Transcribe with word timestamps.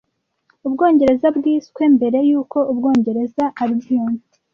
Ubwongereza 0.67 1.27
bwiswe- 1.37 1.81
mbere 1.95 2.17
yuko 2.29 2.57
Ubwongereza 2.71 3.43
Albion 3.63 4.13